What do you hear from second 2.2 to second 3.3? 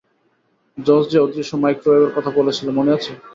বলেছিল, মনে আছে?